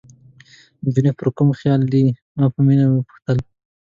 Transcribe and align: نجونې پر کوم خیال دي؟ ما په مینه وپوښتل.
نجونې 0.83 1.11
پر 1.17 1.27
کوم 1.37 1.49
خیال 1.59 1.81
دي؟ 1.91 2.03
ما 2.35 2.45
په 2.53 2.59
مینه 2.65 2.85
وپوښتل. 2.89 3.37